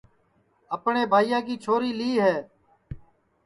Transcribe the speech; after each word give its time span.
اپٹؔے 0.75 1.03
بھائیا 1.11 1.39
کی 1.45 1.55
چھوری 1.63 1.91
لی 1.99 2.11
ہے 2.21 2.35